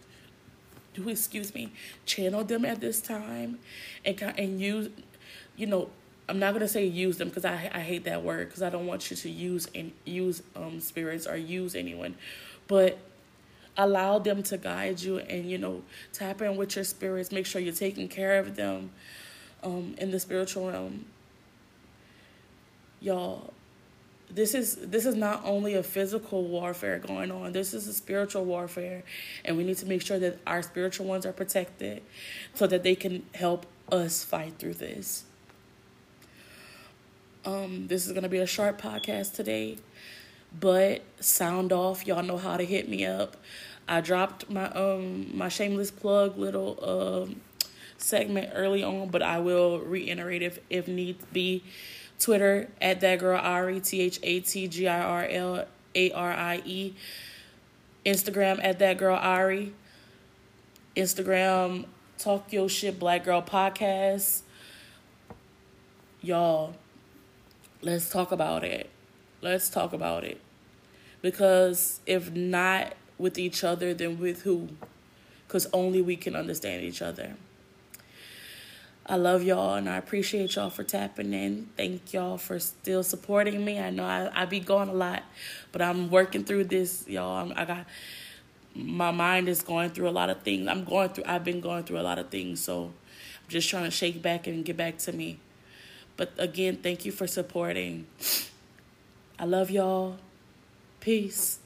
do 0.95 1.09
excuse 1.09 1.55
me 1.55 1.73
channel 2.07 2.45
them 2.45 2.65
at 2.65 2.81
this 2.81 3.01
time 3.01 3.59
and 4.05 4.21
and 4.39 4.61
use 4.61 4.89
you 5.57 5.67
know 5.67 5.91
I'm 6.29 6.39
not 6.39 6.55
gonna 6.55 6.69
say 6.69 6.87
use 6.87 7.19
them 7.19 7.29
because 7.29 7.45
I 7.45 7.71
I 7.73 7.81
hate 7.81 8.05
that 8.05 8.23
word 8.25 8.49
because 8.49 8.63
I 8.63 8.71
don't 8.71 8.87
want 8.87 9.11
you 9.11 9.17
to 9.17 9.31
use 9.31 9.69
and 9.75 9.93
use 10.05 10.43
um 10.57 10.81
spirits 10.81 11.27
or 11.27 11.37
use 11.37 11.75
anyone, 11.75 12.17
but 12.67 12.99
allow 13.77 14.19
them 14.19 14.43
to 14.45 14.57
guide 14.59 15.01
you 15.01 15.19
and 15.19 15.51
you 15.51 15.59
know 15.59 15.83
tap 16.13 16.41
in 16.41 16.57
with 16.57 16.77
your 16.77 16.85
spirits. 16.85 17.31
Make 17.31 17.47
sure 17.47 17.61
you're 17.61 17.75
taking 17.75 18.09
care 18.09 18.39
of 18.39 18.57
them, 18.57 18.91
um 19.63 19.95
in 19.99 20.11
the 20.13 20.21
spiritual 20.21 20.71
realm. 20.71 21.07
Y'all, 23.01 23.54
this 24.35 24.55
is 24.55 24.77
this 24.77 25.07
is 25.07 25.15
not 25.15 25.43
only 25.45 25.75
a 25.75 25.83
physical 25.83 26.45
warfare 26.45 26.99
going 26.99 27.31
on. 27.31 27.53
This 27.53 27.73
is 27.73 27.87
a 27.87 27.93
spiritual 27.93 28.45
warfare. 28.45 29.05
And 29.45 29.57
we 29.57 29.65
need 29.65 29.79
to 29.79 29.87
make 29.87 30.03
sure 30.03 30.19
that 30.19 30.39
our 30.47 30.63
spiritual 30.63 31.07
ones 31.07 31.25
are 31.25 31.33
protected 31.33 32.03
so 32.53 32.67
that 32.67 32.83
they 32.83 32.97
can 32.97 33.25
help 33.35 33.67
us 33.93 34.25
fight 34.25 34.55
through 34.59 34.75
this. 34.75 35.25
Um 37.45 37.87
this 37.87 38.07
is 38.07 38.13
going 38.13 38.25
to 38.25 38.29
be 38.29 38.39
a 38.39 38.47
short 38.47 38.79
podcast 38.79 39.35
today 39.35 39.79
but 40.59 41.03
sound 41.21 41.73
off. 41.73 42.07
Y'all 42.07 42.23
know 42.23 42.39
how 42.39 42.57
to 42.57 42.65
hit 42.65 42.89
me 42.89 43.05
up. 43.05 43.37
I 43.87 44.01
dropped 44.01 44.51
my 44.51 44.67
um 44.71 45.37
my 45.37 45.49
shameless 45.49 45.93
plug 45.93 46.37
little 46.37 46.79
um 46.83 47.41
segment 47.97 48.51
early 48.55 48.83
on 48.83 49.09
but 49.09 49.23
i 49.23 49.39
will 49.39 49.79
reiterate 49.79 50.43
if 50.43 50.59
if 50.69 50.87
need 50.87 51.17
be 51.33 51.63
Twitter 52.19 52.69
at 52.81 53.01
that 53.01 53.19
girl 53.19 53.39
Arie 53.39 53.81
T 53.81 54.01
H 54.01 54.19
A 54.23 54.41
T 54.41 54.69
G 54.69 54.89
I 54.89 55.01
R 55.01 55.27
L 55.27 55.67
A 55.95 56.11
R 56.13 56.33
I 56.33 56.63
E. 56.65 56.95
Instagram 58.07 58.61
at 58.63 58.79
that 58.79 58.99
girl 58.99 59.17
Arie. 59.17 59.73
Instagram 60.97 61.87
Talk 62.19 62.53
Your 62.53 62.69
Shit 62.69 62.99
Black 62.99 63.25
Girl 63.25 63.43
Podcast. 63.43 64.43
Y'all, 66.23 66.75
let's 67.83 68.09
talk 68.09 68.33
about 68.33 68.65
it. 68.65 68.89
Let's 69.43 69.69
talk 69.69 69.93
about 69.93 70.25
it. 70.25 70.41
Because 71.21 72.01
if 72.07 72.33
not 72.33 72.95
with 73.19 73.39
each 73.39 73.65
other, 73.65 73.93
then 73.93 74.19
with 74.19 74.43
who? 74.43 74.69
Because 75.47 75.67
only 75.73 76.01
we 76.01 76.17
can 76.17 76.35
understand 76.35 76.83
each 76.83 77.03
other. 77.03 77.35
I 79.07 79.17
love 79.17 79.43
y'all 79.43 79.75
and 79.75 79.89
I 79.89 79.97
appreciate 79.97 80.57
y'all 80.57 80.71
for 80.71 80.83
tapping 80.83 81.35
in. 81.35 81.69
Thank 81.77 82.15
y'all 82.15 82.39
for 82.39 82.59
still 82.59 83.03
supporting 83.03 83.63
me. 83.63 83.79
I 83.79 83.91
know 83.91 84.05
I, 84.05 84.31
I 84.35 84.47
be 84.47 84.61
going 84.61 84.89
a 84.89 84.95
lot, 84.95 85.25
but 85.73 85.83
I'm 85.83 86.11
working 86.11 86.45
through 86.45 86.65
this, 86.65 87.07
y'all. 87.07 87.37
I'm, 87.37 87.53
I 87.55 87.67
got 87.67 87.87
my 88.75 89.11
mind 89.11 89.49
is 89.49 89.63
going 89.63 89.91
through 89.91 90.09
a 90.09 90.11
lot 90.11 90.31
of 90.31 90.43
things. 90.43 90.69
I'm 90.69 90.85
going 90.85 91.11
through 91.11 91.25
I've 91.27 91.45
been 91.45 91.61
going 91.61 91.85
through 91.85 92.01
a 92.01 92.03
lot 92.03 92.19
of 92.19 92.31
things, 92.31 92.63
so 92.63 92.85
I'm 92.85 93.49
just 93.49 93.69
trying 93.69 93.85
to 93.85 93.91
shake 93.91 94.23
back 94.23 94.47
and 94.47 94.65
get 94.65 94.77
back 94.77 94.97
to 94.99 95.13
me. 95.13 95.39
But 96.17 96.33
again, 96.39 96.79
thank 96.83 97.05
you 97.05 97.13
for 97.13 97.27
supporting. 97.27 98.07
I 99.39 99.45
love 99.45 99.71
y'all. 99.71 100.17
Peace. 101.01 101.59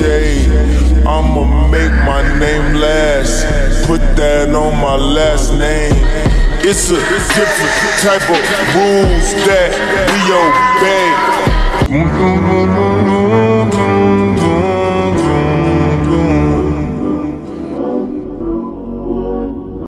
Cachet. 0.00 1.06
I'ma 1.06 1.68
make 1.68 1.92
my 2.04 2.22
name 2.38 2.74
last. 2.74 3.86
Put 3.86 4.00
that 4.16 4.54
on 4.54 4.74
my 4.80 4.96
last 4.96 5.52
name. 5.52 5.92
It's 6.62 6.90
a 6.90 6.96
different 6.96 7.96
type 8.02 8.28
of 8.28 8.40
rules 8.76 9.34
that 9.46 9.70
we 10.10 10.20
obey. 10.46 11.40